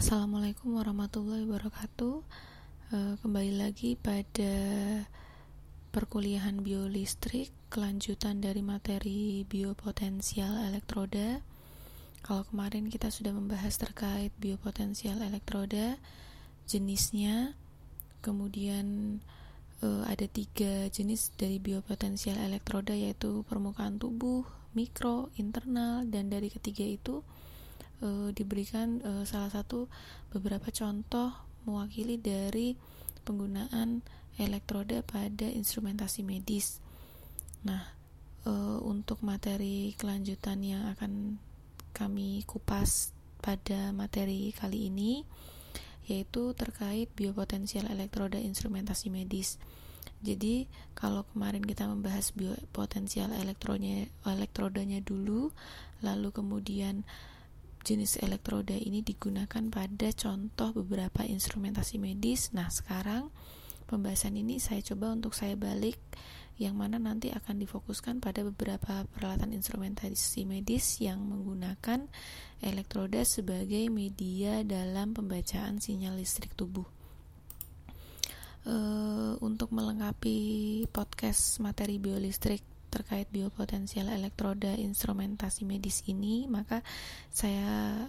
[0.00, 2.24] Assalamualaikum warahmatullahi wabarakatuh.
[2.88, 4.56] Uh, kembali lagi pada
[5.92, 11.44] perkuliahan biolistrik, kelanjutan dari materi biopotensial elektroda.
[12.24, 16.00] Kalau kemarin kita sudah membahas terkait biopotensial elektroda,
[16.64, 17.52] jenisnya,
[18.24, 19.20] kemudian
[19.84, 26.88] uh, ada tiga jenis dari biopotensial elektroda yaitu permukaan tubuh, mikro, internal, dan dari ketiga
[26.88, 27.20] itu
[28.04, 29.86] uh, diberikan uh, salah satu
[30.32, 31.32] beberapa contoh
[31.64, 32.76] mewakili dari
[33.22, 34.02] penggunaan
[34.40, 36.80] elektroda pada instrumentasi medis.
[37.66, 37.84] Nah,
[38.44, 41.36] e, untuk materi kelanjutan yang akan
[41.92, 45.24] kami kupas pada materi kali ini
[46.08, 49.60] yaitu terkait biopotensial elektroda instrumentasi medis.
[50.20, 53.30] Jadi, kalau kemarin kita membahas biopotensial
[54.26, 55.54] elektrodanya dulu,
[56.02, 57.06] lalu kemudian
[57.80, 62.52] jenis elektroda ini digunakan pada contoh beberapa instrumentasi medis.
[62.52, 63.32] Nah, sekarang
[63.88, 65.98] pembahasan ini saya coba untuk saya balik
[66.60, 72.04] yang mana nanti akan difokuskan pada beberapa peralatan instrumentasi medis yang menggunakan
[72.60, 76.84] elektroda sebagai media dalam pembacaan sinyal listrik tubuh.
[78.60, 86.82] Uh, untuk melengkapi podcast materi biolistrik terkait biopotensial elektroda instrumentasi medis ini, maka
[87.30, 88.06] saya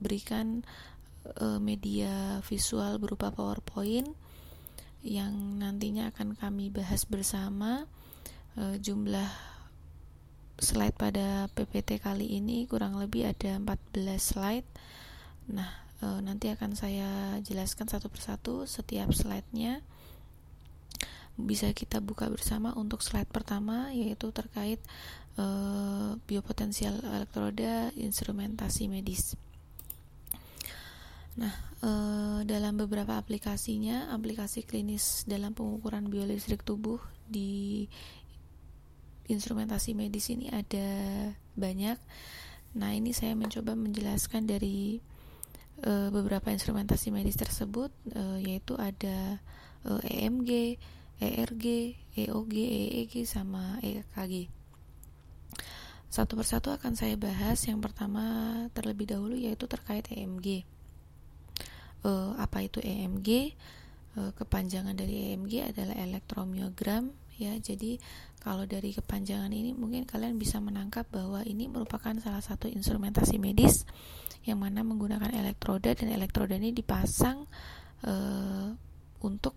[0.00, 0.64] berikan
[1.38, 4.08] uh, media visual berupa PowerPoint
[5.04, 7.84] yang nantinya akan kami bahas bersama.
[8.56, 9.28] E, jumlah
[10.56, 14.68] slide pada PPT kali ini kurang lebih ada 14 slide.
[15.52, 15.68] Nah
[16.00, 19.84] e, nanti akan saya jelaskan satu persatu setiap slide-nya
[21.34, 24.78] bisa kita buka bersama untuk slide pertama yaitu terkait
[25.34, 25.44] e,
[26.30, 29.34] biopotensial elektroda instrumentasi medis
[31.34, 31.90] Nah, e,
[32.46, 37.84] dalam beberapa aplikasinya, aplikasi klinis dalam pengukuran biolistrik tubuh di
[39.26, 40.86] instrumentasi medis ini ada
[41.58, 41.98] banyak.
[42.78, 45.02] Nah, ini saya mencoba menjelaskan dari
[45.82, 49.42] e, beberapa instrumentasi medis tersebut, e, yaitu ada
[49.82, 50.78] e, EMG,
[51.22, 54.50] ERG, EOG, EEG, sama EKG.
[56.10, 57.58] Satu persatu akan saya bahas.
[57.66, 58.24] Yang pertama
[58.70, 60.62] terlebih dahulu yaitu terkait EMG
[62.04, 63.56] uh, apa itu EMG
[64.20, 67.98] uh, kepanjangan dari EMG adalah elektromiogram ya jadi
[68.38, 73.82] kalau dari kepanjangan ini mungkin kalian bisa menangkap bahwa ini merupakan salah satu instrumentasi medis
[74.46, 77.48] yang mana menggunakan elektroda dan elektroda ini dipasang
[78.06, 78.68] uh,
[79.24, 79.56] untuk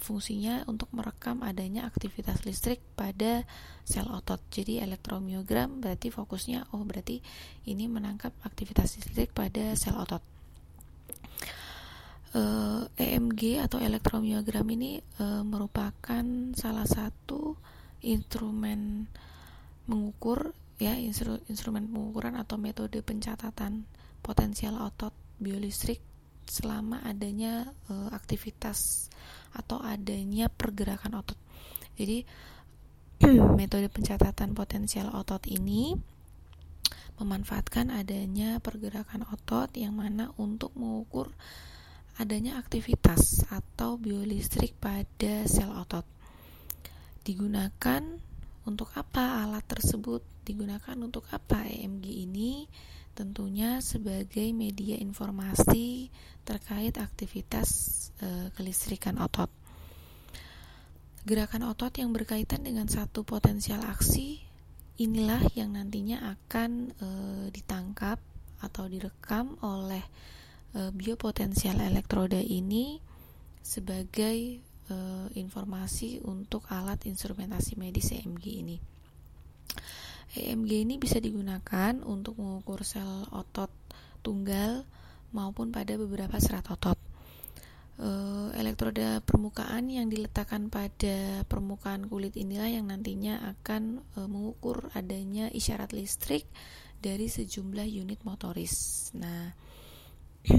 [0.00, 3.44] fungsinya untuk merekam adanya aktivitas listrik pada
[3.84, 4.40] sel otot.
[4.50, 7.20] Jadi elektromiogram berarti fokusnya oh berarti
[7.68, 10.24] ini menangkap aktivitas listrik pada sel otot
[12.34, 16.24] uh, eh, EMG atau elektromiogram ini uh, merupakan
[16.54, 17.56] salah satu
[18.00, 19.06] instrumen
[19.90, 23.84] mengukur ya instru, instrumen pengukuran atau metode pencatatan
[24.24, 26.00] potensial otot biolistrik
[26.50, 29.06] selama adanya uh, aktivitas
[29.54, 31.38] atau adanya pergerakan otot.
[31.94, 32.26] Jadi
[33.60, 35.94] metode pencatatan potensial otot ini
[37.20, 41.30] memanfaatkan adanya pergerakan otot yang mana untuk mengukur
[42.16, 46.04] adanya aktivitas atau biolistrik pada sel otot.
[47.20, 48.02] Digunakan
[48.64, 50.24] untuk apa alat tersebut?
[50.44, 52.64] Digunakan untuk apa EMG ini?
[53.12, 56.08] Tentunya sebagai media informasi
[56.46, 57.68] terkait aktivitas
[58.22, 59.50] e, kelistrikan otot.
[61.28, 64.40] Gerakan otot yang berkaitan dengan satu potensial aksi
[65.00, 67.08] inilah yang nantinya akan e,
[67.52, 68.20] ditangkap
[68.60, 70.04] atau direkam oleh
[70.76, 73.00] e, biopotensial elektroda ini
[73.60, 74.38] sebagai
[74.88, 74.96] e,
[75.36, 78.76] informasi untuk alat instrumentasi medis EMG ini.
[80.30, 83.70] EMG ini bisa digunakan untuk mengukur sel otot
[84.22, 84.86] tunggal
[85.34, 86.94] maupun pada beberapa serat otot.
[87.98, 88.08] E,
[88.54, 95.90] elektroda permukaan yang diletakkan pada permukaan kulit inilah yang nantinya akan e, mengukur adanya isyarat
[95.90, 96.46] listrik
[97.02, 99.10] dari sejumlah unit motoris.
[99.18, 99.50] Nah,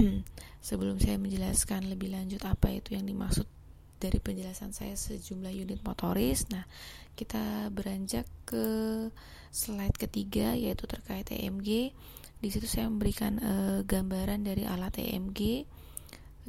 [0.68, 3.48] sebelum saya menjelaskan lebih lanjut apa itu yang dimaksud
[4.02, 6.50] dari penjelasan saya sejumlah unit motoris.
[6.50, 6.66] Nah,
[7.14, 8.66] kita beranjak ke
[9.54, 11.94] slide ketiga yaitu terkait EMG.
[12.42, 13.52] Di situ saya memberikan e,
[13.86, 15.70] gambaran dari alat EMG.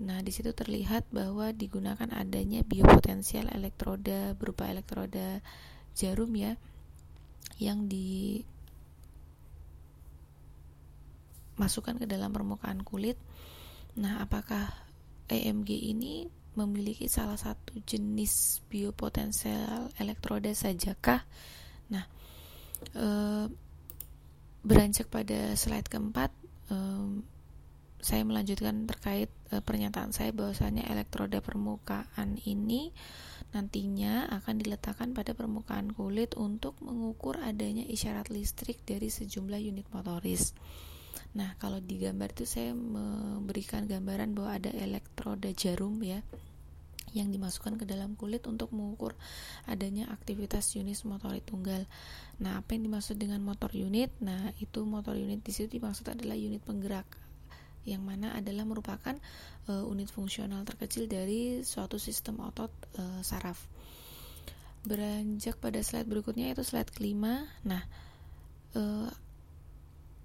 [0.02, 5.46] Nah, di situ terlihat bahwa digunakan adanya biopotensial elektroda berupa elektroda
[5.94, 6.58] jarum ya
[7.62, 8.42] yang di
[11.54, 13.14] masukkan ke dalam permukaan kulit
[13.94, 14.74] Nah, apakah
[15.30, 21.26] EMG ini memiliki salah satu jenis biopotensial elektroda sajakah?
[21.90, 22.06] Nah,
[22.94, 23.08] e,
[24.64, 26.32] beranjak pada slide keempat,
[26.70, 26.76] e,
[28.04, 32.92] saya melanjutkan terkait e, pernyataan saya bahwasanya elektroda permukaan ini
[33.54, 40.58] nantinya akan diletakkan pada permukaan kulit untuk mengukur adanya isyarat listrik dari sejumlah unit motoris.
[41.34, 46.22] Nah, kalau di gambar itu saya memberikan gambaran bahwa ada elektroda jarum ya
[47.14, 49.14] yang dimasukkan ke dalam kulit untuk mengukur
[49.70, 51.86] adanya aktivitas unit motorik tunggal.
[52.42, 54.10] Nah, apa yang dimaksud dengan motor unit?
[54.22, 57.06] Nah, itu motor unit di situ dimaksud adalah unit penggerak
[57.84, 59.16] yang mana adalah merupakan
[59.68, 63.60] uh, unit fungsional terkecil dari suatu sistem otot uh, saraf.
[64.84, 67.44] Beranjak pada slide berikutnya itu slide kelima.
[67.68, 67.84] Nah,
[68.76, 69.08] uh,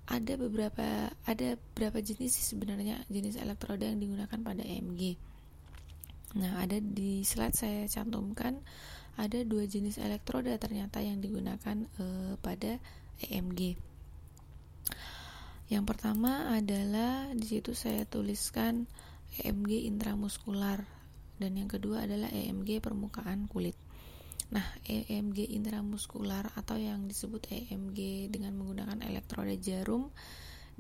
[0.09, 5.21] ada beberapa ada berapa jenis sih sebenarnya jenis elektroda yang digunakan pada EMG.
[6.41, 8.61] Nah, ada di slide saya cantumkan
[9.19, 12.81] ada dua jenis elektroda ternyata yang digunakan uh, pada
[13.21, 13.75] EMG.
[15.69, 18.89] Yang pertama adalah di situ saya tuliskan
[19.45, 20.87] EMG intramuskular
[21.37, 23.77] dan yang kedua adalah EMG permukaan kulit.
[24.49, 30.09] Nah, EMG intramuskular atau yang disebut EMG dengan menggunakan elektroda jarum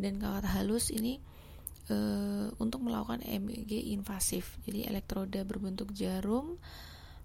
[0.00, 1.20] dan kawat halus ini
[1.92, 1.96] e,
[2.56, 4.56] untuk melakukan EMG invasif.
[4.64, 6.56] Jadi elektroda berbentuk jarum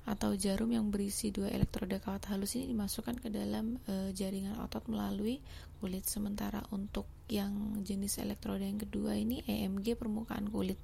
[0.04, 4.84] atau jarum yang berisi dua elektroda kawat halus ini dimasukkan ke dalam e, jaringan otot
[4.92, 5.40] melalui
[5.80, 6.04] kulit.
[6.12, 10.76] Sementara untuk yang jenis elektroda yang kedua ini EMG permukaan kulit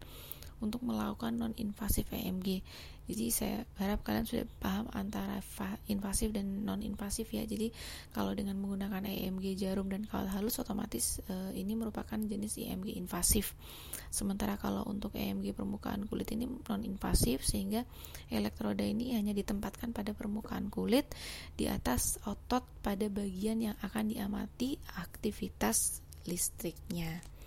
[0.59, 2.63] untuk melakukan non invasif EMG.
[3.09, 5.41] Jadi saya harap kalian sudah paham antara
[5.89, 7.41] invasif dan non invasif ya.
[7.41, 7.73] Jadi
[8.13, 13.57] kalau dengan menggunakan EMG jarum dan kawat halus otomatis e, ini merupakan jenis EMG invasif.
[14.13, 17.81] Sementara kalau untuk EMG permukaan kulit ini non invasif sehingga
[18.29, 21.09] elektroda ini hanya ditempatkan pada permukaan kulit
[21.57, 27.38] di atas otot pada bagian yang akan diamati aktivitas listriknya.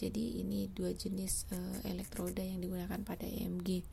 [0.00, 1.58] Jadi ini dua jenis e,
[1.92, 3.84] elektroda yang digunakan pada EMG.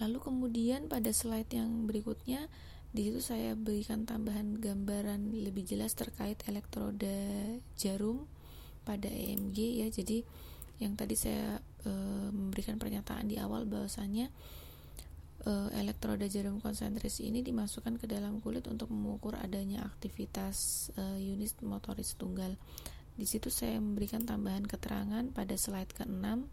[0.00, 2.48] Lalu kemudian pada slide yang berikutnya
[2.92, 7.20] di situ saya berikan tambahan gambaran lebih jelas terkait elektroda
[7.76, 8.24] jarum
[8.88, 9.88] pada EMG ya.
[9.92, 10.24] Jadi
[10.80, 11.92] yang tadi saya e,
[12.32, 14.32] memberikan pernyataan di awal bahwasanya
[15.44, 21.52] e, elektroda jarum konsentris ini dimasukkan ke dalam kulit untuk mengukur adanya aktivitas e, unit
[21.60, 22.56] motoris tunggal.
[23.12, 26.48] Di situ saya memberikan tambahan keterangan pada slide ke-6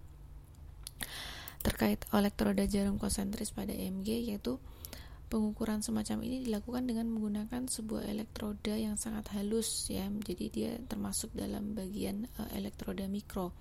[1.60, 4.60] terkait elektroda jarum konsentris pada EMG yaitu
[5.30, 10.10] pengukuran semacam ini dilakukan dengan menggunakan sebuah elektroda yang sangat halus ya.
[10.10, 13.54] Jadi dia termasuk dalam bagian uh, elektroda mikro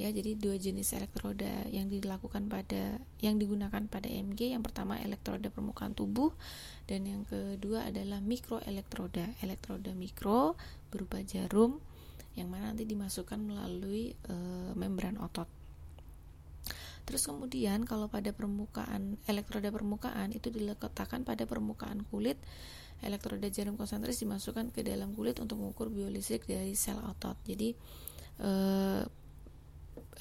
[0.00, 0.08] ya.
[0.08, 5.92] Jadi dua jenis elektroda yang dilakukan pada yang digunakan pada EMG yang pertama elektroda permukaan
[5.92, 6.32] tubuh.
[6.88, 10.56] Dan yang kedua adalah mikro elektroda elektroda mikro
[10.88, 11.89] berupa jarum
[12.38, 15.50] yang mana nanti dimasukkan melalui uh, membran otot
[17.10, 22.38] Terus kemudian kalau pada permukaan elektroda permukaan itu diletakkan pada permukaan kulit,
[23.02, 27.34] elektroda jarum konsentris dimasukkan ke dalam kulit untuk mengukur biolistrik dari sel otot.
[27.42, 27.74] Jadi
[28.38, 28.50] e,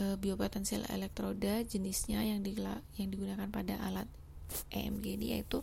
[0.01, 2.57] e, biopotensial elektroda jenisnya yang di,
[2.97, 4.09] yang digunakan pada alat
[4.73, 5.61] EMG ini yaitu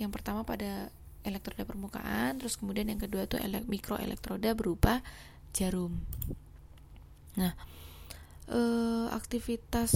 [0.00, 0.88] yang pertama pada
[1.28, 5.04] elektroda permukaan, terus kemudian yang kedua itu elek, mikroelektroda berupa
[5.54, 6.02] jarum.
[7.38, 7.54] Nah,
[8.50, 8.60] e,
[9.14, 9.94] aktivitas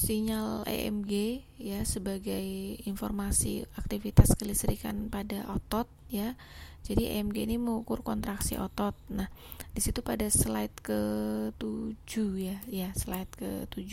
[0.00, 6.36] sinyal EMG ya sebagai informasi aktivitas kelistrikan pada otot ya.
[6.80, 8.96] Jadi EMG ini mengukur kontraksi otot.
[9.12, 9.28] Nah,
[9.72, 13.92] di situ pada slide ke-7 ya, ya slide ke-7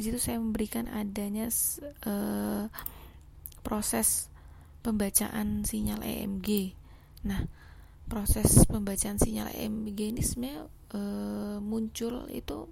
[0.00, 1.52] di situ saya memberikan adanya
[2.08, 2.72] uh,
[3.60, 4.32] proses
[4.80, 6.72] pembacaan sinyal EMG.
[7.28, 7.44] Nah,
[8.10, 10.66] proses pembacaan sinyal EMG ini sebenarnya
[10.98, 12.66] uh, muncul itu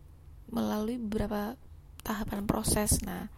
[0.50, 1.54] melalui beberapa
[2.02, 2.98] tahapan proses.
[3.06, 3.30] Nah,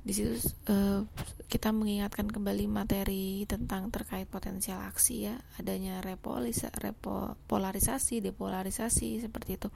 [0.00, 0.32] di situ
[0.72, 1.04] uh,
[1.50, 9.68] kita mengingatkan kembali materi tentang terkait potensial aksi ya adanya repolisa, repolarisasi depolarisasi seperti itu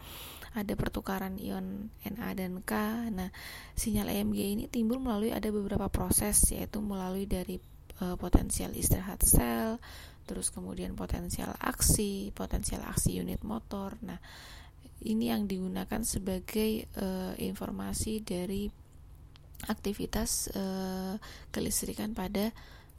[0.57, 2.73] ada pertukaran ion Na dan K
[3.12, 3.29] nah
[3.76, 7.61] sinyal EMG ini timbul melalui ada beberapa proses yaitu melalui dari
[8.03, 9.79] uh, potensial istirahat sel
[10.25, 14.17] terus kemudian potensial aksi potensial aksi unit motor nah
[15.05, 18.73] ini yang digunakan sebagai uh, informasi dari
[19.69, 21.17] aktivitas uh,
[21.53, 22.53] kelistrikan pada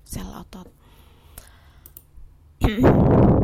[0.06, 0.70] sel otot.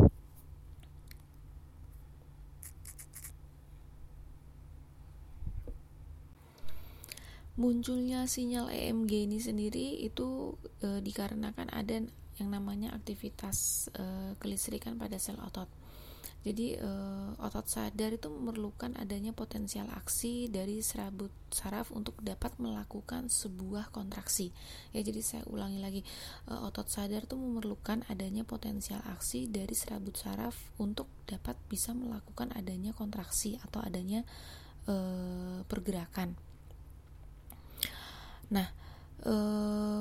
[7.60, 12.00] munculnya sinyal EMG ini sendiri itu e, dikarenakan ada
[12.40, 15.68] yang namanya aktivitas e, kelistrikan pada sel otot.
[16.42, 16.90] Jadi e,
[17.38, 24.50] otot sadar itu memerlukan adanya potensial aksi dari serabut saraf untuk dapat melakukan sebuah kontraksi.
[24.90, 26.02] Ya, jadi saya ulangi lagi,
[26.50, 32.50] e, otot sadar itu memerlukan adanya potensial aksi dari serabut saraf untuk dapat bisa melakukan
[32.58, 34.26] adanya kontraksi atau adanya
[34.90, 34.94] e,
[35.70, 36.51] pergerakan.
[38.52, 38.68] Nah,
[39.24, 40.00] eh,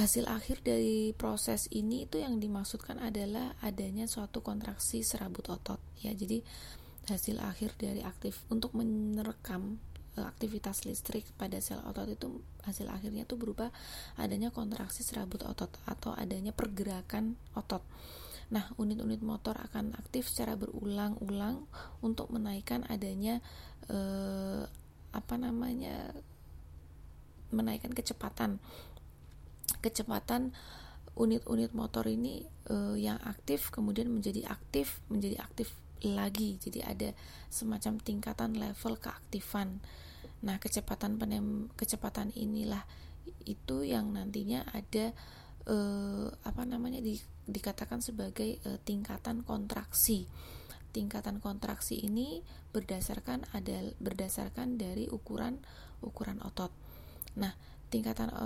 [0.00, 6.12] hasil akhir dari proses ini itu yang dimaksudkan adalah adanya suatu kontraksi serabut otot ya.
[6.12, 6.40] Jadi
[7.08, 9.80] hasil akhir dari aktif untuk merekam
[10.16, 12.28] eh, aktivitas listrik pada sel otot itu
[12.64, 13.72] hasil akhirnya itu berupa
[14.20, 17.84] adanya kontraksi serabut otot atau adanya pergerakan otot.
[18.50, 21.70] Nah, unit-unit motor akan aktif secara berulang-ulang
[22.02, 23.38] untuk menaikkan adanya
[23.86, 24.66] eh,
[25.10, 26.10] apa namanya
[27.54, 28.58] menaikkan kecepatan.
[29.82, 30.50] Kecepatan
[31.14, 35.70] unit-unit motor ini eh, yang aktif kemudian menjadi aktif, menjadi aktif
[36.02, 36.58] lagi.
[36.58, 37.14] Jadi ada
[37.54, 39.78] semacam tingkatan level keaktifan.
[40.42, 42.82] Nah, kecepatan penem kecepatan inilah
[43.46, 45.14] itu yang nantinya ada
[45.68, 50.30] eh, apa namanya di dikatakan sebagai e, tingkatan kontraksi.
[50.90, 52.42] Tingkatan kontraksi ini
[52.74, 55.58] berdasarkan ada berdasarkan dari ukuran
[56.02, 56.70] ukuran otot.
[57.38, 57.52] Nah,
[57.90, 58.44] tingkatan e,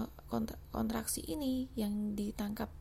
[0.73, 2.73] kontraksi ini yang ditangkap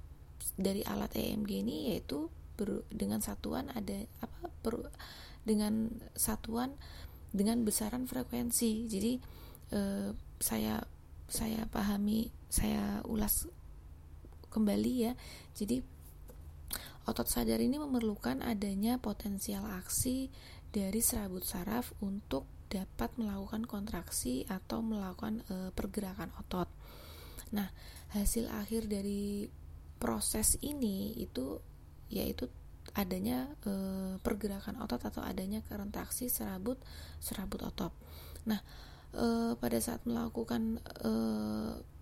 [0.56, 4.92] dari alat EMG ini yaitu ber, dengan satuan ada apa ber,
[5.44, 6.75] dengan satuan
[7.36, 8.88] dengan besaran frekuensi.
[8.88, 9.13] Jadi
[9.75, 9.82] e,
[10.39, 10.84] saya
[11.27, 13.50] saya pahami saya ulas
[14.53, 15.13] kembali ya.
[15.58, 15.82] Jadi
[17.03, 20.31] Otot sadar ini memerlukan adanya potensial aksi
[20.72, 26.65] dari serabut saraf untuk dapat melakukan kontraksi atau melakukan e, pergerakan otot.
[27.53, 27.69] Nah,
[28.15, 29.45] hasil akhir dari
[30.01, 31.62] proses ini itu
[32.10, 32.48] yaitu
[32.95, 33.74] adanya e,
[34.24, 36.79] pergerakan otot atau adanya kontraksi serabut
[37.19, 37.91] serabut otot.
[38.50, 38.63] Nah,
[39.12, 41.12] e, pada saat melakukan e,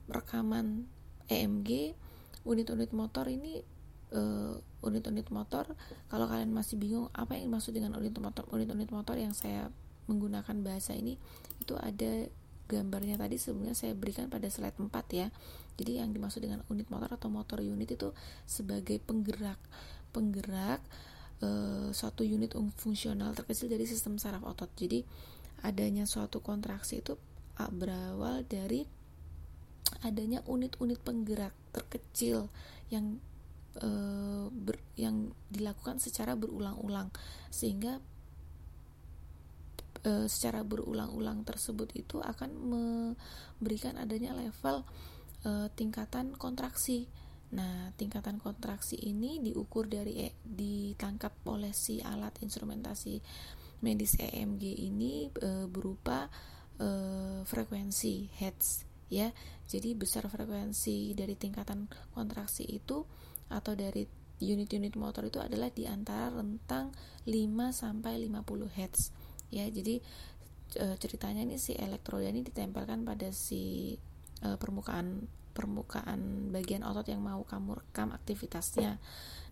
[0.07, 0.85] rekaman
[1.25, 1.97] EMG,
[2.45, 3.63] unit-unit motor ini
[4.13, 5.67] uh, unit-unit motor
[6.07, 9.69] kalau kalian masih bingung apa yang dimaksud dengan unit motor unit-unit motor yang saya
[10.09, 11.15] menggunakan bahasa ini
[11.61, 12.27] itu ada
[12.71, 15.27] gambarnya tadi sebelumnya saya berikan pada slide 4 ya.
[15.75, 18.15] Jadi yang dimaksud dengan unit motor atau motor unit itu
[18.47, 19.59] sebagai penggerak
[20.15, 20.79] penggerak
[21.43, 24.71] uh, suatu unit fungsional terkecil dari sistem saraf otot.
[24.79, 25.03] Jadi
[25.67, 27.19] adanya suatu kontraksi itu
[27.75, 28.87] berawal dari
[30.01, 32.49] adanya unit-unit penggerak terkecil
[32.89, 33.21] yang
[33.79, 37.13] uh, ber, yang dilakukan secara berulang-ulang
[37.47, 38.03] sehingga
[40.03, 44.83] uh, secara berulang-ulang tersebut itu akan memberikan adanya level
[45.45, 47.07] uh, tingkatan kontraksi.
[47.51, 53.19] Nah, tingkatan kontraksi ini diukur dari e, ditangkap oleh si alat instrumentasi
[53.83, 56.31] medis EMG ini e, berupa
[56.79, 56.87] e,
[57.43, 59.27] frekuensi hertz ya.
[59.67, 63.03] Jadi besar frekuensi dari tingkatan kontraksi itu
[63.51, 64.07] atau dari
[64.41, 66.89] unit-unit motor itu adalah di antara rentang
[67.29, 67.29] 5
[67.69, 69.13] sampai 50 Hz.
[69.53, 70.01] Ya, jadi
[70.75, 73.95] e, ceritanya ini si elektroda ini ditempelkan pada si
[74.41, 78.97] e, permukaan permukaan bagian otot yang mau kamu rekam aktivitasnya.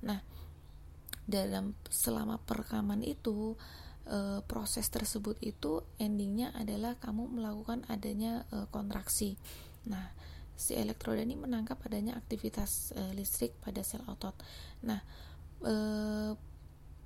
[0.07, 0.19] Nah,
[1.29, 3.53] dalam selama perekaman itu
[4.07, 9.37] e, proses tersebut itu endingnya adalah kamu melakukan adanya e, kontraksi.
[9.85, 10.15] Nah,
[10.59, 14.35] si elektroda ini menangkap adanya aktivitas e, listrik pada sel otot.
[14.83, 14.99] Nah,
[15.63, 15.73] e,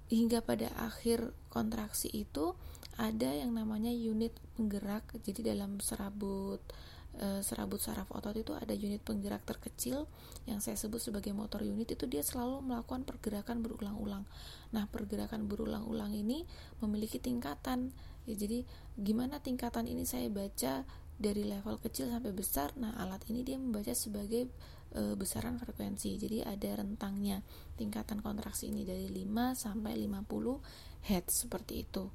[0.10, 2.58] hingga pada akhir kontraksi itu
[2.98, 5.06] ada yang namanya unit penggerak.
[5.22, 6.66] Jadi dalam serabut
[7.14, 10.10] e, serabut saraf otot itu ada unit penggerak terkecil
[10.50, 14.26] yang saya sebut sebagai motor unit itu dia selalu melakukan pergerakan berulang-ulang.
[14.74, 16.50] Nah, pergerakan berulang-ulang ini
[16.82, 17.94] memiliki tingkatan.
[18.24, 18.66] Ya, jadi
[18.98, 20.88] gimana tingkatan ini saya baca
[21.24, 24.52] dari level kecil sampai besar nah alat ini dia membaca sebagai
[24.94, 26.16] e, besaran frekuensi.
[26.20, 27.42] Jadi ada rentangnya
[27.76, 32.12] tingkatan kontraksi ini dari 5 sampai 50 Hz seperti itu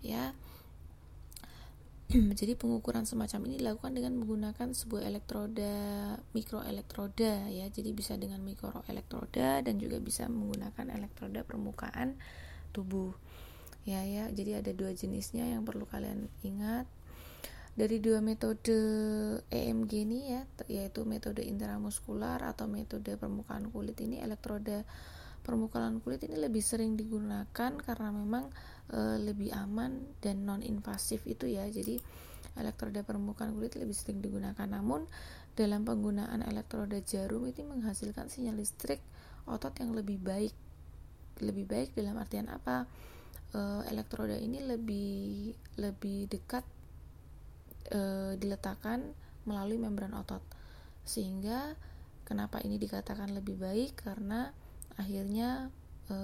[0.00, 0.32] ya.
[2.40, 5.74] Jadi pengukuran semacam ini dilakukan dengan menggunakan sebuah elektroda
[6.34, 7.66] mikroelektroda ya.
[7.70, 12.18] Jadi bisa dengan mikroelektroda dan juga bisa menggunakan elektroda permukaan
[12.74, 13.14] tubuh
[13.86, 14.30] ya ya.
[14.30, 16.86] Jadi ada dua jenisnya yang perlu kalian ingat
[17.70, 18.78] dari dua metode
[19.46, 24.84] EMG ini ya yaitu metode intramuskular atau metode permukaan kulit ini elektroda
[25.40, 28.52] permukaan kulit ini lebih sering digunakan karena memang
[28.92, 31.64] e, lebih aman dan non invasif itu ya.
[31.66, 31.98] Jadi
[32.54, 34.68] elektroda permukaan kulit lebih sering digunakan.
[34.68, 35.08] Namun
[35.56, 39.00] dalam penggunaan elektroda jarum itu menghasilkan sinyal listrik
[39.48, 40.54] otot yang lebih baik.
[41.40, 42.84] Lebih baik dalam artian apa?
[43.50, 45.50] E, elektroda ini lebih
[45.80, 46.62] lebih dekat
[47.90, 48.00] e,
[48.38, 49.02] diletakkan
[49.44, 50.40] melalui membran otot.
[51.02, 51.74] Sehingga
[52.24, 53.98] kenapa ini dikatakan lebih baik?
[53.98, 54.54] Karena
[54.96, 55.68] akhirnya
[56.06, 56.14] e,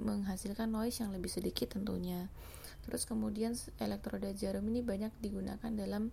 [0.00, 2.26] menghasilkan noise yang lebih sedikit tentunya.
[2.84, 6.08] Terus kemudian elektroda jarum ini banyak digunakan dalam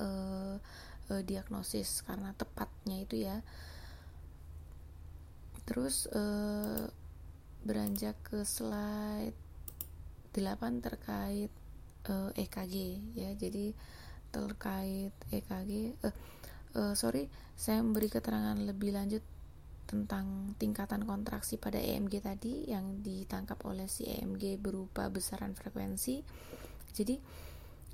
[0.00, 0.08] e,
[1.08, 3.40] e, diagnosis karena tepatnya itu ya.
[5.64, 6.24] Terus e,
[7.64, 9.36] beranjak ke slide
[10.36, 11.52] 8 terkait
[12.10, 12.74] uh, eh, EKG
[13.16, 13.30] ya.
[13.36, 13.74] Jadi
[14.34, 16.14] terkait EKG uh,
[16.74, 19.22] uh, sorry saya memberi keterangan lebih lanjut
[19.84, 26.24] tentang tingkatan kontraksi pada EMG tadi yang ditangkap oleh si EMG berupa besaran frekuensi.
[26.90, 27.14] Jadi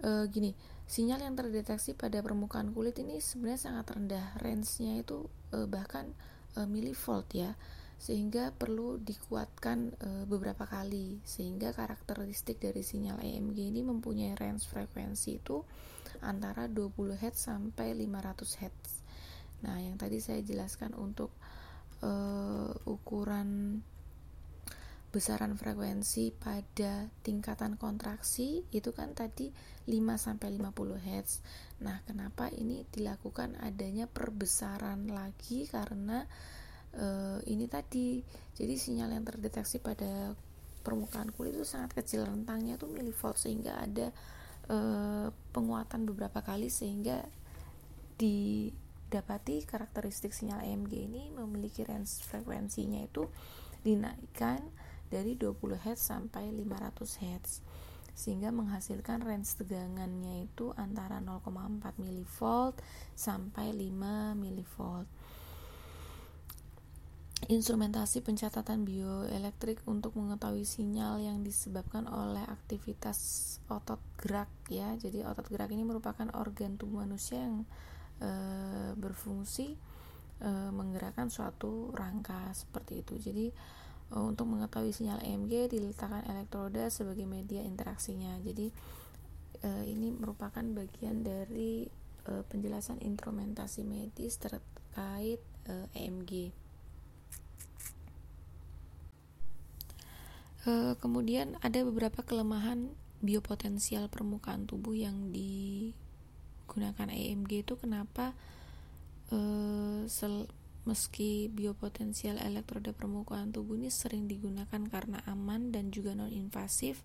[0.06, 0.54] uh, gini
[0.86, 4.26] sinyal yang terdeteksi pada permukaan kulit ini sebenarnya sangat rendah.
[4.38, 6.14] Range-nya itu uh, bahkan
[6.56, 7.52] uh, milivolt ya
[8.00, 15.36] sehingga perlu dikuatkan e, beberapa kali sehingga karakteristik dari sinyal EMG ini mempunyai range frekuensi
[15.36, 15.60] itu
[16.24, 18.88] antara 20 Hz sampai 500 Hz.
[19.68, 21.28] Nah, yang tadi saya jelaskan untuk
[22.00, 22.10] e,
[22.88, 23.84] ukuran
[25.10, 29.52] besaran frekuensi pada tingkatan kontraksi itu kan tadi
[29.84, 31.30] 5 sampai 50 Hz.
[31.84, 36.24] Nah, kenapa ini dilakukan adanya perbesaran lagi karena
[36.96, 38.22] uh, ini tadi.
[38.56, 40.34] Jadi sinyal yang terdeteksi pada
[40.80, 44.10] permukaan kulit itu sangat kecil rentangnya tuh milivolt sehingga ada
[44.72, 47.20] uh, penguatan beberapa kali sehingga
[48.16, 53.28] didapati karakteristik sinyal EMG ini memiliki range frekuensinya itu
[53.80, 54.60] dinaikkan
[55.08, 57.52] dari 20 Hz sampai 500 Hz
[58.12, 62.38] sehingga menghasilkan range tegangannya itu antara 0,4 mV
[63.16, 64.74] sampai 5 mV
[67.48, 73.16] instrumentasi pencatatan bioelektrik untuk mengetahui sinyal yang disebabkan oleh aktivitas
[73.70, 74.92] otot gerak ya.
[75.00, 77.64] Jadi otot gerak ini merupakan organ tubuh manusia yang
[78.20, 78.30] e,
[78.92, 79.72] berfungsi
[80.42, 83.16] e, menggerakkan suatu rangka seperti itu.
[83.16, 83.46] Jadi
[84.12, 88.36] e, untuk mengetahui sinyal EMG diletakkan elektroda sebagai media interaksinya.
[88.44, 88.68] Jadi
[89.64, 91.88] e, ini merupakan bagian dari
[92.28, 96.59] e, penjelasan instrumentasi medis terkait e, EMG.
[100.68, 108.32] E, kemudian ada beberapa kelemahan biopotensial permukaan tubuh yang digunakan EMG itu kenapa
[109.32, 109.38] e,
[110.08, 110.48] sel,
[110.84, 117.04] meski biopotensial elektroda permukaan tubuh ini sering digunakan karena aman dan juga non invasif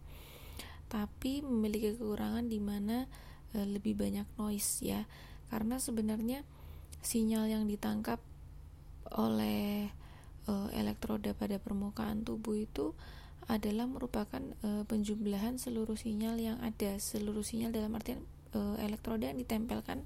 [0.85, 3.09] tapi memiliki kekurangan di mana
[3.53, 5.03] e, lebih banyak noise ya.
[5.49, 6.45] Karena sebenarnya
[7.01, 8.21] sinyal yang ditangkap
[9.13, 9.89] oleh
[10.45, 12.93] e, elektroda pada permukaan tubuh itu
[13.45, 16.97] adalah merupakan e, penjumlahan seluruh sinyal yang ada.
[16.97, 18.21] Seluruh sinyal dalam artian
[18.53, 20.01] e, elektroda yang ditempelkan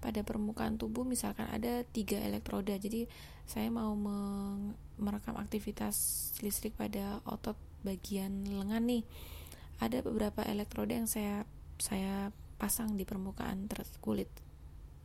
[0.00, 1.04] pada permukaan tubuh.
[1.04, 2.72] Misalkan ada tiga elektroda.
[2.80, 3.04] Jadi
[3.44, 3.92] saya mau
[4.96, 5.96] merekam aktivitas
[6.40, 9.04] listrik pada otot bagian lengan nih.
[9.80, 11.44] Ada beberapa elektroda yang saya
[11.80, 12.28] saya
[12.60, 13.64] pasang di permukaan
[14.04, 14.28] kulit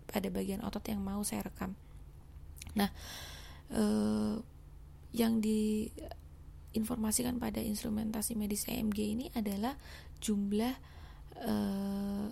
[0.06, 1.72] pada bagian otot yang mau saya rekam.
[2.76, 2.92] Nah
[3.72, 4.36] eh,
[5.16, 5.88] yang di
[6.76, 9.74] informasikan pada instrumentasi medis EMG ini adalah
[10.20, 10.76] jumlah
[11.42, 12.28] eh,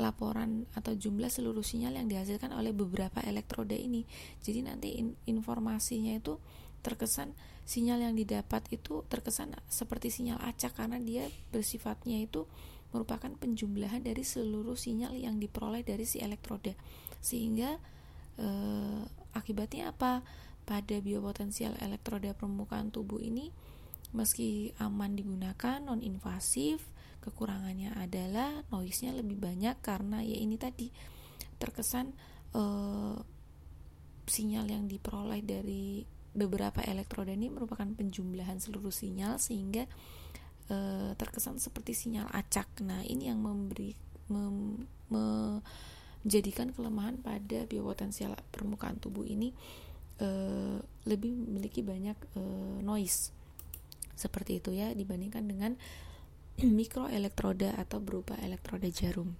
[0.00, 4.08] laporan atau jumlah seluruh sinyal yang dihasilkan oleh beberapa elektroda ini.
[4.40, 6.40] Jadi nanti in, informasinya itu
[6.80, 7.36] terkesan
[7.68, 12.48] sinyal yang didapat itu terkesan seperti sinyal acak karena dia bersifatnya itu
[12.90, 16.74] merupakan penjumlahan dari seluruh sinyal yang diperoleh dari si elektroda.
[17.20, 17.78] Sehingga
[18.40, 19.02] eh,
[19.36, 20.24] akibatnya apa?
[20.70, 23.50] Pada biopotensial elektroda permukaan tubuh ini
[24.14, 26.86] meski aman digunakan non invasif
[27.18, 30.94] kekurangannya adalah noise-nya lebih banyak karena ya ini tadi
[31.58, 32.14] terkesan
[32.54, 33.16] eh,
[34.30, 39.84] sinyal yang diperoleh dari beberapa elektroda ini merupakan penjumlahan seluruh sinyal sehingga
[40.70, 42.70] eh, terkesan seperti sinyal acak.
[42.86, 43.92] Nah, ini yang memberi
[44.30, 49.50] mem, menjadikan kelemahan pada biopotensial permukaan tubuh ini
[50.20, 50.78] uh,
[51.08, 53.32] lebih memiliki banyak uh, noise
[54.14, 55.72] seperti itu ya dibandingkan dengan
[56.78, 59.32] mikroelektroda atau berupa elektroda jarum.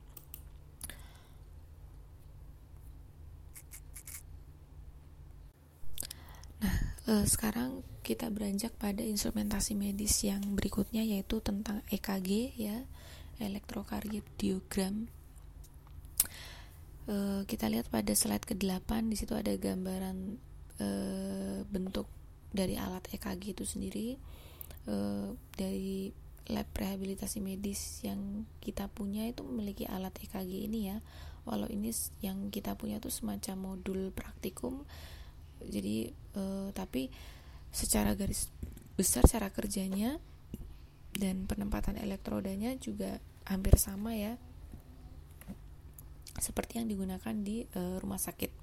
[6.61, 12.89] Nah, e, uh, sekarang kita beranjak pada instrumentasi medis yang berikutnya yaitu tentang EKG ya
[13.41, 15.09] elektrokardiogram
[17.09, 20.37] uh, kita lihat pada slide ke-8 di situ ada gambaran
[20.81, 22.09] uh, bentuk
[22.51, 24.19] dari alat EKG itu sendiri
[24.91, 26.11] uh, dari
[26.51, 30.99] lab rehabilitasi medis yang kita punya itu memiliki alat EKG ini ya.
[31.47, 34.83] Walau ini yang kita punya itu semacam modul praktikum.
[35.63, 37.09] Jadi uh, tapi
[37.71, 38.51] secara garis
[38.99, 40.19] besar cara kerjanya
[41.15, 44.37] dan penempatan elektrodanya juga hampir sama ya
[46.39, 48.60] seperti yang digunakan di uh, rumah sakit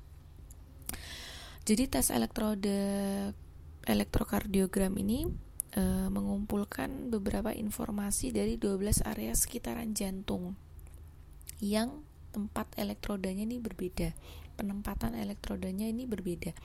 [1.67, 2.79] jadi tes elektroda
[3.83, 5.27] elektrokardiogram ini
[5.75, 10.55] e, mengumpulkan beberapa informasi dari 12 area sekitaran jantung
[11.59, 14.15] yang tempat elektrodanya ini berbeda.
[14.55, 16.55] Penempatan elektrodanya ini berbeda.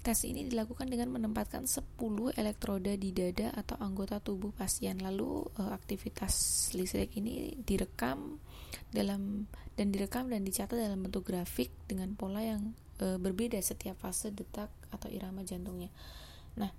[0.00, 2.00] Tes ini dilakukan dengan menempatkan 10
[2.36, 5.00] elektroda di dada atau anggota tubuh pasien.
[5.00, 6.32] Lalu e, aktivitas
[6.76, 8.36] listrik ini direkam
[8.92, 9.48] dalam
[9.80, 14.68] dan direkam dan dicatat dalam bentuk grafik dengan pola yang e, berbeda setiap fase detak
[14.92, 15.88] atau irama jantungnya.
[16.60, 16.70] Nah,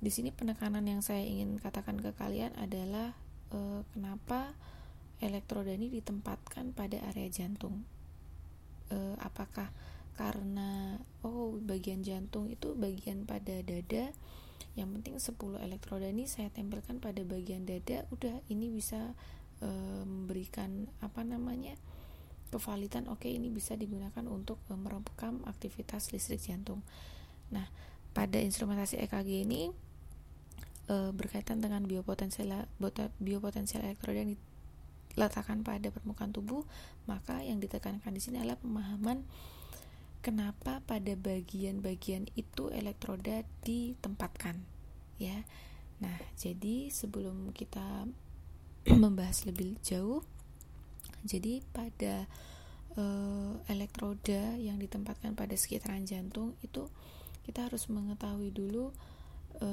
[0.00, 3.12] di sini penekanan yang saya ingin katakan ke kalian adalah
[3.52, 4.56] e, kenapa
[5.20, 7.84] elektroda ini ditempatkan pada area jantung.
[8.88, 9.68] E, apakah
[10.16, 14.16] karena oh bagian jantung itu bagian pada dada
[14.76, 19.12] yang penting 10 elektroda ini saya tempelkan pada bagian dada udah ini bisa
[19.60, 19.68] e,
[20.04, 21.76] memberikan apa namanya
[22.56, 26.80] kevalitan oke okay, ini bisa digunakan untuk e, merekam aktivitas listrik jantung
[27.52, 27.68] nah
[28.16, 29.68] pada instrumentasi EKG ini
[30.88, 32.64] e, berkaitan dengan biopotensial
[33.20, 34.32] biopotensial elektroda yang
[35.16, 36.68] diletakkan pada permukaan tubuh,
[37.08, 39.24] maka yang ditekankan di sini adalah pemahaman
[40.20, 44.60] kenapa pada bagian-bagian itu elektroda ditempatkan,
[45.16, 45.48] ya.
[46.04, 48.04] Nah, jadi sebelum kita
[49.02, 50.20] membahas lebih jauh,
[51.26, 52.24] jadi pada
[52.94, 53.04] e,
[53.68, 56.88] elektroda yang ditempatkan pada sekitaran jantung itu
[57.46, 58.90] kita harus mengetahui dulu
[59.58, 59.68] e,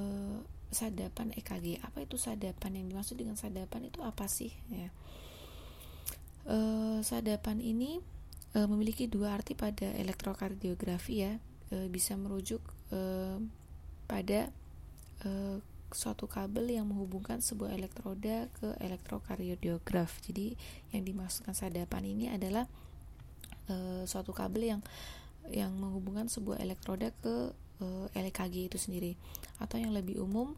[0.73, 1.79] sadapan EKG.
[1.85, 2.81] Apa itu sadapan?
[2.81, 4.51] Yang dimaksud dengan sadapan itu apa sih?
[4.73, 4.89] Ya.
[6.49, 6.57] E,
[7.05, 8.01] sadapan ini
[8.51, 11.37] e, memiliki dua arti pada elektrokardiografi ya.
[11.69, 12.61] E, bisa merujuk
[14.05, 14.53] pada
[15.93, 20.21] suatu kabel yang menghubungkan sebuah elektroda ke elektrokardiograf.
[20.25, 20.57] Jadi
[20.91, 22.65] yang dimaksudkan sadapan ini adalah
[23.69, 24.81] e, suatu kabel yang
[25.51, 27.51] yang menghubungkan sebuah elektroda ke
[27.83, 29.19] uh, eh, LKG itu sendiri
[29.59, 30.55] atau yang lebih umum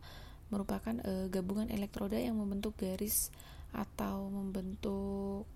[0.53, 3.33] merupakan uh, gabungan elektroda yang membentuk garis
[3.73, 5.49] atau membentuk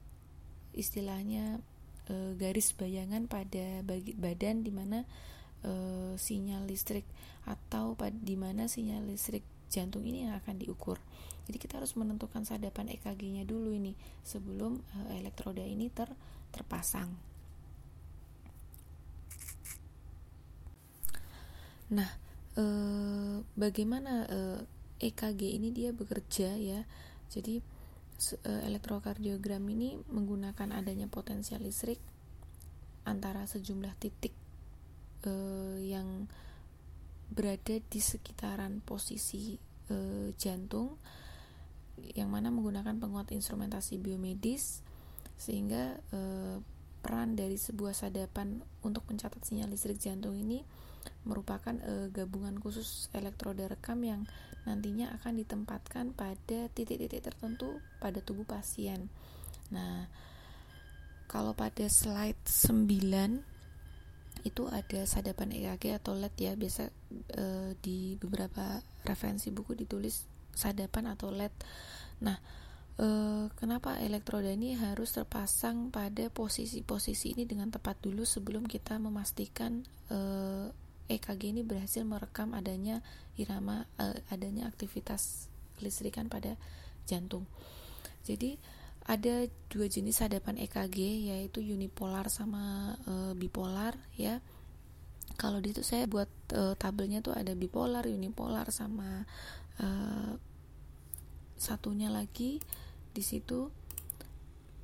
[0.74, 1.62] istilahnya
[2.10, 5.06] uh, garis bayangan pada bagi badan di mana
[5.62, 7.06] uh, sinyal listrik
[7.46, 10.98] atau di mana sinyal listrik jantung ini yang akan diukur.
[11.50, 16.10] Jadi kita harus menentukan sadapan EKG-nya dulu ini sebelum uh, elektroda ini ter
[16.54, 17.30] terpasang.
[21.90, 22.10] Nah,
[22.54, 22.64] e,
[23.58, 24.40] bagaimana e,
[25.02, 26.86] eh, EKG ini dia bekerja ya?
[27.34, 27.62] Jadi
[28.46, 31.98] e, elektrokardiogram ini menggunakan adanya potensial listrik
[33.10, 34.38] antara sejumlah titik
[35.26, 35.34] e,
[35.90, 36.30] yang
[37.30, 39.58] berada di sekitaran posisi
[39.90, 39.98] e,
[40.36, 40.98] jantung
[42.16, 44.82] yang mana menggunakan penguat instrumentasi biomedis
[45.40, 46.20] sehingga e,
[47.00, 50.66] peran dari sebuah sadapan untuk mencatat sinyal listrik jantung ini
[51.24, 54.28] merupakan e, gabungan khusus elektroda rekam yang
[54.68, 59.08] nantinya akan ditempatkan pada titik-titik tertentu pada tubuh pasien.
[59.72, 60.12] Nah,
[61.30, 63.49] kalau pada slide 9
[64.44, 66.90] itu ada sadapan EKG atau LED ya, biasa
[67.36, 67.46] e,
[67.80, 71.54] di beberapa referensi buku ditulis sadapan atau LED.
[72.24, 72.38] Nah,
[72.96, 73.08] e,
[73.56, 80.20] kenapa elektroda ini harus terpasang pada posisi-posisi ini dengan tepat dulu sebelum kita memastikan e,
[81.10, 83.02] EKG ini berhasil merekam adanya
[83.34, 85.50] irama uh, adanya aktivitas
[85.82, 86.54] listrikan pada
[87.10, 87.50] jantung.
[88.22, 88.62] Jadi
[89.06, 94.44] ada dua jenis sadapan EKG yaitu unipolar sama uh, bipolar ya.
[95.40, 99.24] Kalau di itu saya buat uh, tabelnya tuh ada bipolar, unipolar sama
[99.80, 100.36] uh,
[101.60, 102.60] satunya lagi
[103.12, 103.72] di situ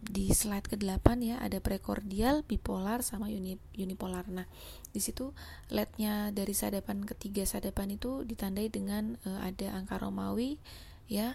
[0.06, 4.30] di slide ke-8 ya ada prekordial, bipolar sama uni, unipolar.
[4.30, 4.46] Nah,
[4.94, 5.34] di situ
[5.74, 10.62] LED-nya dari sadapan ketiga sadapan itu ditandai dengan uh, ada angka Romawi
[11.10, 11.34] ya.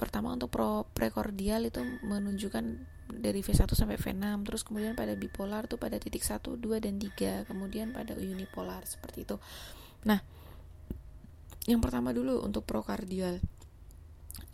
[0.00, 2.64] Pertama untuk pro prekordial itu menunjukkan
[3.12, 7.44] dari V1 sampai V6, terus kemudian pada bipolar tuh pada titik 1, 2 dan 3,
[7.44, 9.36] kemudian pada unipolar seperti itu.
[10.08, 10.24] Nah,
[11.68, 13.44] yang pertama dulu untuk prokardial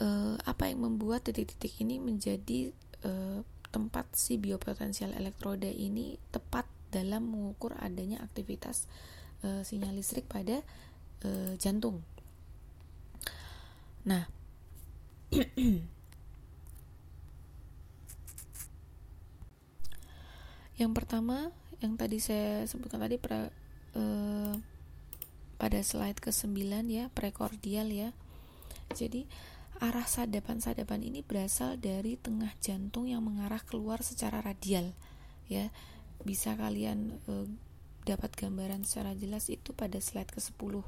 [0.03, 2.75] uh, apa yang membuat titik-titik ini menjadi
[3.07, 8.91] uh, tempat si biopotensial elektroda ini tepat dalam mengukur adanya aktivitas
[9.47, 10.65] uh, sinyal listrik pada
[11.23, 12.03] uh, jantung.
[14.07, 14.36] Nah,
[20.81, 23.49] yang pertama yang tadi saya sebutkan tadi pra,
[23.97, 24.55] uh,
[25.57, 26.57] pada slide ke-9
[26.89, 28.13] ya, prekordial ya.
[28.93, 29.27] Jadi
[29.77, 34.97] arah sadapan-sadapan ini berasal dari tengah jantung yang mengarah keluar secara radial
[35.53, 35.69] ya
[36.25, 37.33] bisa kalian e,
[38.09, 40.81] dapat gambaran secara jelas itu pada slide ke-10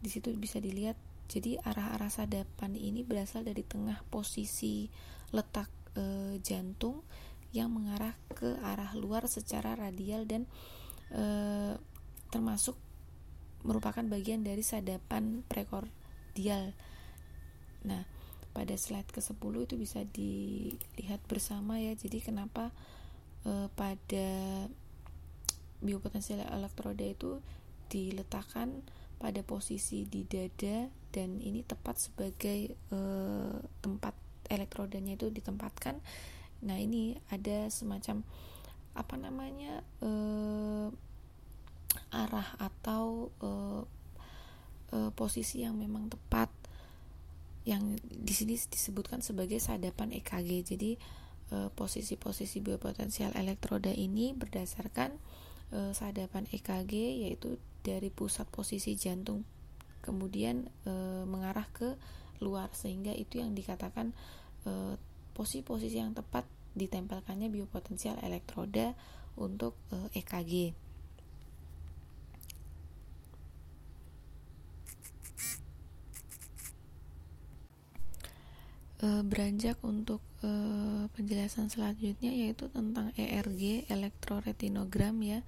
[0.00, 0.96] di situ bisa dilihat
[1.34, 4.86] jadi arah-arah sadapan ini berasal dari tengah posisi
[5.34, 5.66] letak
[5.98, 7.02] e, jantung
[7.50, 10.46] yang mengarah ke arah luar secara radial dan
[11.10, 11.24] e,
[12.30, 12.78] termasuk
[13.66, 16.70] merupakan bagian dari sadapan prekordial
[17.84, 18.02] Nah,
[18.56, 21.92] pada slide ke-10 itu bisa dilihat bersama ya.
[21.92, 22.72] Jadi kenapa
[23.44, 24.28] e, pada
[25.84, 27.44] biopotensial elektroda itu
[27.92, 28.80] diletakkan
[29.20, 32.98] pada posisi di dada dan ini tepat sebagai e,
[33.78, 34.18] tempat
[34.50, 36.02] elektrodanya itu ditempatkan.
[36.66, 38.26] Nah, ini ada semacam
[38.98, 39.86] apa namanya?
[40.02, 40.10] E,
[42.10, 43.50] arah atau e,
[44.90, 46.50] e, posisi yang memang tepat
[47.64, 50.50] yang di sini disebutkan sebagai sadapan EKG.
[50.76, 50.90] Jadi
[51.52, 55.16] eh, posisi-posisi biopotensial elektroda ini berdasarkan
[55.72, 56.92] eh, sadapan EKG
[57.24, 59.44] yaitu dari pusat posisi jantung
[60.04, 60.92] kemudian e,
[61.24, 61.96] mengarah ke
[62.44, 64.12] luar sehingga itu yang dikatakan
[65.36, 68.96] posisi-posisi yang tepat ditempelkannya biopotensial elektroda
[69.36, 69.76] untuk
[70.16, 70.72] EKG.
[79.04, 80.50] e, beranjak untuk e,
[81.12, 85.40] penjelasan selanjutnya yaitu tentang ERG elektroretinogram ya.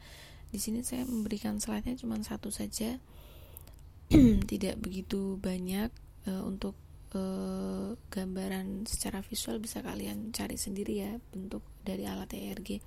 [0.53, 3.01] Di sini saya memberikan slide-nya cuma satu saja.
[4.51, 5.90] Tidak begitu banyak
[6.27, 6.79] e, untuk
[7.11, 7.23] e,
[7.97, 12.79] gambaran secara visual bisa kalian cari sendiri ya bentuk dari alat ERG.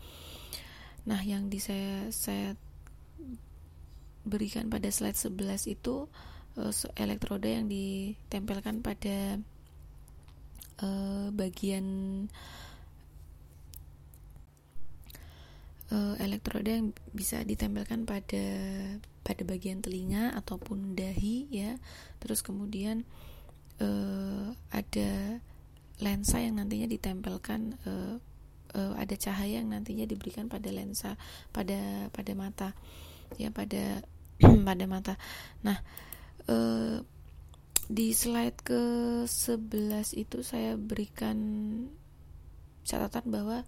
[1.07, 2.55] Nah, yang di saya saya
[4.27, 6.05] berikan pada slide 11 itu
[6.99, 9.39] elektroda yang ditempelkan pada
[10.83, 11.85] uh, bagian
[12.27, 12.68] uh,
[16.21, 18.45] elektroda yang bisa ditempelkan pada
[19.25, 21.77] pada bagian telinga ataupun dahi ya.
[22.21, 23.05] Terus kemudian
[23.81, 25.41] uh, ada
[25.99, 28.15] lensa yang nantinya ditempelkan uh,
[28.73, 31.19] uh, ada cahaya yang nantinya diberikan pada lensa
[31.51, 32.69] pada pada mata
[33.35, 34.01] ya pada
[34.67, 35.13] pada mata.
[35.65, 35.77] Nah
[36.47, 37.03] uh,
[37.89, 38.81] di slide ke
[39.25, 41.37] 11 itu saya berikan
[42.85, 43.65] catatan bahwa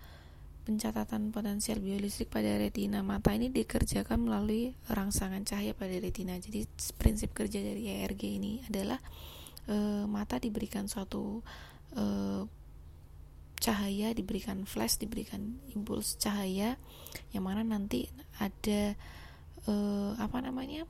[0.61, 6.37] pencatatan potensial biolistrik pada retina mata ini dikerjakan melalui rangsangan cahaya pada retina.
[6.37, 9.01] Jadi prinsip kerja dari ERG ini adalah
[9.65, 11.41] e, mata diberikan suatu
[11.97, 12.05] e,
[13.61, 16.77] cahaya, diberikan flash, diberikan impuls cahaya
[17.33, 18.05] yang mana nanti
[18.37, 18.93] ada
[19.65, 19.73] e,
[20.17, 20.85] apa namanya?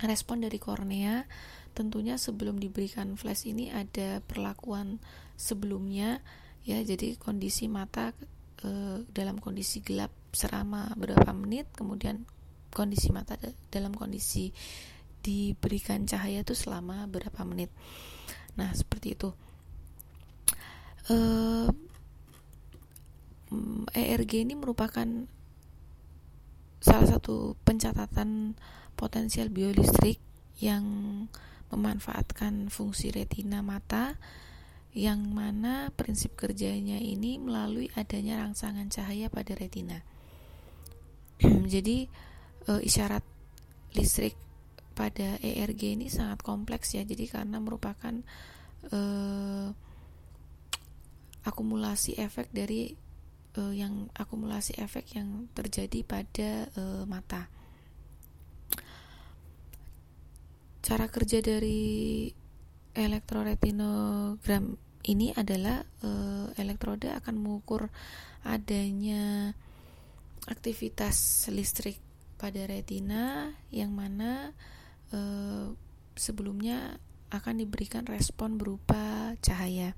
[0.00, 1.28] respon dari kornea
[1.76, 4.96] tentunya sebelum diberikan flash ini ada perlakuan
[5.36, 6.24] sebelumnya
[6.64, 8.16] ya jadi kondisi mata
[8.62, 8.68] e,
[9.10, 12.24] dalam kondisi gelap selama beberapa menit kemudian
[12.72, 13.36] kondisi mata
[13.68, 14.50] dalam kondisi
[15.22, 17.70] diberikan cahaya itu selama berapa menit.
[18.58, 19.30] Nah seperti itu.
[21.06, 21.16] E,
[23.92, 25.06] ERG ini merupakan
[26.82, 28.58] salah satu pencatatan
[28.96, 30.18] potensial biolistrik
[30.58, 30.84] yang
[31.70, 34.16] memanfaatkan fungsi retina mata
[34.92, 40.04] yang mana prinsip kerjanya ini melalui adanya rangsangan cahaya pada retina.
[41.72, 42.06] Jadi
[42.68, 43.24] e, isyarat
[43.96, 44.36] listrik
[44.92, 47.08] pada ERG ini sangat kompleks ya.
[47.08, 48.20] Jadi karena merupakan
[48.92, 49.00] e,
[51.48, 52.92] akumulasi efek dari
[53.56, 57.48] e, yang akumulasi efek yang terjadi pada e, mata.
[60.82, 62.26] cara kerja dari
[62.92, 66.10] elektroretinogram ini adalah e,
[66.60, 67.90] elektroda akan mengukur
[68.46, 69.54] adanya
[70.46, 71.98] aktivitas listrik
[72.38, 74.54] pada retina yang mana
[75.10, 75.18] e,
[76.14, 76.98] sebelumnya
[77.32, 79.96] akan diberikan respon berupa cahaya.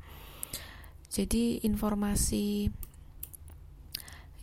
[1.10, 2.70] Jadi informasi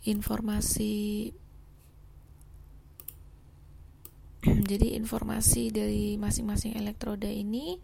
[0.02, 1.30] informasi
[4.70, 7.78] jadi informasi dari masing-masing elektroda ini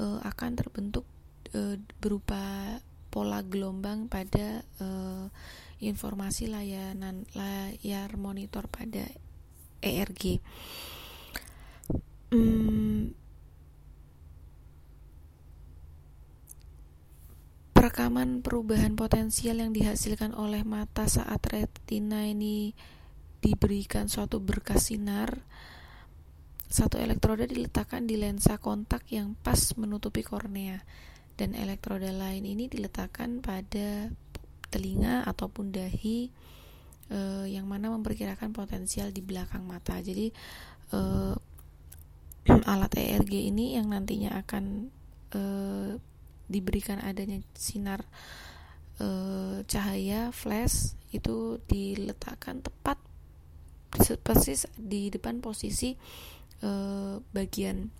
[0.00, 1.06] uh, akan terbentuk
[1.54, 2.76] uh, berupa
[3.14, 5.30] pola gelombang pada uh,
[5.78, 9.06] informasi layanan layar monitor pada
[9.78, 10.42] ERG.
[12.34, 13.14] Hmm,
[17.70, 22.72] perekaman perubahan potensial yang dihasilkan oleh mata saat retina ini
[23.44, 25.44] diberikan suatu berkas sinar
[26.74, 30.82] satu elektroda diletakkan di lensa kontak yang pas menutupi kornea
[31.38, 34.10] dan elektroda lain ini diletakkan pada
[34.74, 36.34] telinga ataupun dahi
[37.14, 40.02] eh, yang mana memperkirakan potensial di belakang mata.
[40.02, 40.34] Jadi
[40.90, 41.34] eh,
[42.74, 44.90] alat ERG ini yang nantinya akan
[45.30, 45.94] eh,
[46.50, 48.02] diberikan adanya sinar
[48.98, 52.98] eh, cahaya flash itu diletakkan tepat
[54.26, 55.94] persis di depan posisi
[56.64, 57.92] uh, bagian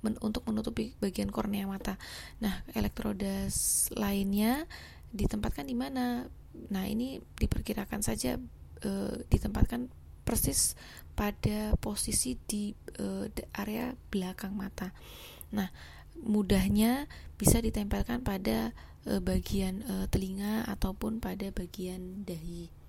[0.00, 2.00] men untuk menutupi bagian kornea mata.
[2.40, 3.50] Nah, elektroda
[3.98, 4.64] lainnya
[5.12, 6.24] ditempatkan di mana?
[6.70, 8.38] Nah, ini diperkirakan saja
[8.86, 9.90] uh, ditempatkan
[10.24, 10.78] persis
[11.12, 13.28] pada posisi di uh,
[13.60, 14.94] area belakang mata.
[15.52, 15.68] Nah,
[16.18, 18.72] mudahnya bisa ditempelkan pada
[19.06, 22.83] uh, bagian uh, telinga ataupun pada bagian dahi.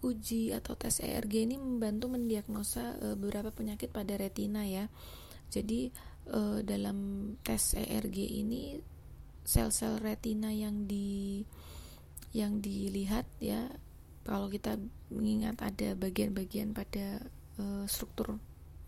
[0.00, 4.88] Uji atau tes ERG ini membantu mendiagnosa e, beberapa penyakit pada retina ya.
[5.52, 5.92] Jadi
[6.28, 8.80] e, dalam tes ERG ini
[9.44, 11.42] sel-sel retina yang di
[12.30, 13.66] yang dilihat ya
[14.22, 14.78] kalau kita
[15.10, 17.20] mengingat ada bagian-bagian pada
[17.58, 18.38] e, struktur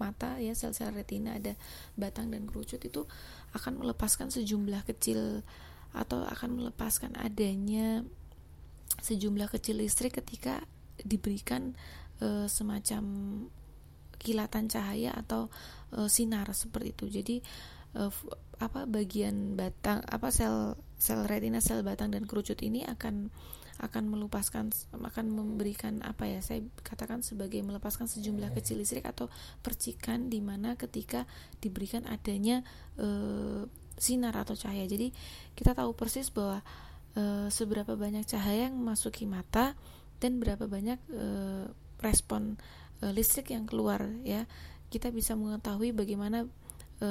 [0.00, 1.54] mata ya sel-sel retina ada
[1.94, 3.06] batang dan kerucut itu
[3.54, 5.46] akan melepaskan sejumlah kecil
[5.92, 8.02] atau akan melepaskan adanya
[9.00, 10.64] sejumlah kecil listrik ketika
[11.04, 11.74] diberikan
[12.22, 13.04] e, semacam
[14.18, 15.50] kilatan cahaya atau
[15.90, 17.04] e, sinar seperti itu.
[17.10, 17.36] Jadi
[17.98, 18.02] e,
[18.62, 23.34] apa bagian batang apa sel sel retina sel batang dan kerucut ini akan
[23.82, 29.26] akan melepaskan akan memberikan apa ya saya katakan sebagai melepaskan sejumlah kecil listrik atau
[29.58, 31.26] percikan di mana ketika
[31.58, 32.62] diberikan adanya
[32.94, 33.08] e,
[33.98, 34.86] sinar atau cahaya.
[34.86, 35.10] Jadi
[35.58, 36.62] kita tahu persis bahwa
[37.18, 39.74] e, seberapa banyak cahaya yang memasuki mata
[40.22, 41.26] dan berapa banyak e,
[41.98, 42.54] respon
[43.02, 44.46] e, listrik yang keluar ya.
[44.86, 46.46] Kita bisa mengetahui bagaimana
[47.02, 47.08] e,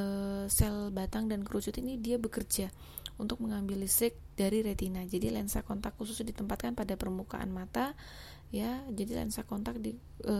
[0.47, 2.71] sel batang dan kerucut ini dia bekerja
[3.19, 5.03] untuk mengambil listrik dari retina.
[5.03, 7.91] Jadi lensa kontak khusus ditempatkan pada permukaan mata
[8.55, 8.79] ya.
[8.87, 9.91] Jadi lensa kontak di,
[10.23, 10.35] e,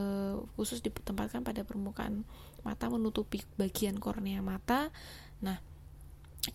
[0.56, 2.24] khusus ditempatkan pada permukaan
[2.64, 4.88] mata menutupi bagian kornea mata.
[5.44, 5.60] Nah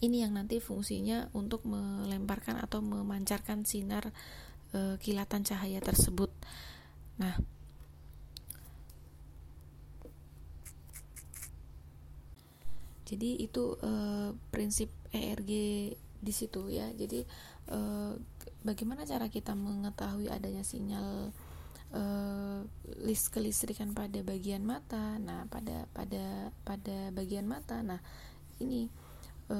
[0.03, 4.11] ini yang nanti fungsinya untuk melemparkan atau memancarkan sinar
[4.77, 6.29] e, kilatan cahaya tersebut.
[7.17, 7.33] Nah,
[13.09, 13.93] jadi itu e,
[14.53, 15.53] prinsip ERG
[16.21, 16.93] di situ ya.
[16.93, 17.25] Jadi
[17.73, 17.79] e,
[18.61, 21.33] bagaimana cara kita mengetahui adanya sinyal
[21.95, 22.03] e,
[23.01, 25.17] list kelistrikan pada bagian mata?
[25.17, 27.81] Nah, pada pada pada bagian mata.
[27.81, 28.01] Nah,
[28.61, 28.93] ini
[29.49, 29.57] e,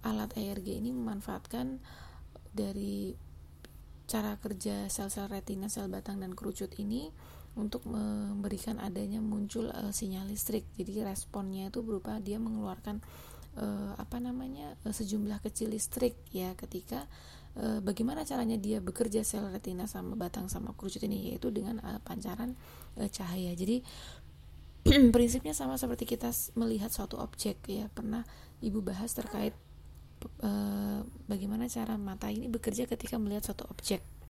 [0.00, 1.78] alat ERG ini memanfaatkan
[2.50, 3.12] dari
[4.10, 7.14] cara kerja sel-sel retina, sel batang dan kerucut ini
[7.54, 10.66] untuk memberikan adanya muncul uh, sinyal listrik.
[10.74, 12.98] Jadi responnya itu berupa dia mengeluarkan
[13.54, 17.06] uh, apa namanya uh, sejumlah kecil listrik ya ketika
[17.54, 22.02] uh, bagaimana caranya dia bekerja sel retina sama batang sama kerucut ini yaitu dengan uh,
[22.02, 22.58] pancaran
[22.98, 23.54] uh, cahaya.
[23.54, 23.86] Jadi
[25.14, 27.86] prinsipnya sama seperti kita melihat suatu objek ya.
[27.94, 28.26] Pernah
[28.60, 29.56] Ibu bahas terkait
[31.30, 34.02] bagaimana cara mata ini bekerja ketika melihat suatu objek